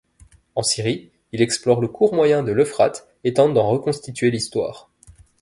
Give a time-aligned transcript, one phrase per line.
[0.55, 4.89] En Syrie, il explore le cours moyen de l'Euphrate et tente d'en reconstituer l'histoire.